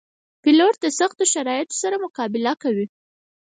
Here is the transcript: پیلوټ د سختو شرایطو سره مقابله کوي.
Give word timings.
پیلوټ 0.43 0.75
د 0.81 0.85
سختو 0.99 1.23
شرایطو 1.33 1.75
سره 1.81 1.95
مقابله 2.05 2.53
کوي. 2.63 2.85